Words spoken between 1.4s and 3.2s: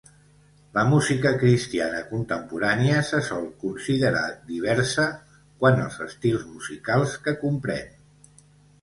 cristiana contemporània